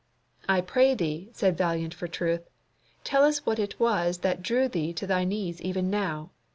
"I 0.49 0.61
pray 0.61 0.95
thee," 0.95 1.29
said 1.31 1.55
Valiant 1.59 1.93
for 1.93 2.07
truth, 2.07 2.41
"tell 3.03 3.23
us 3.23 3.45
what 3.45 3.59
it 3.59 3.79
was 3.79 4.17
that 4.25 4.41
drew 4.41 4.67
thee 4.67 4.93
to 4.93 5.05
thy 5.05 5.25
knees 5.25 5.61
even 5.61 5.91
now. 5.91 6.31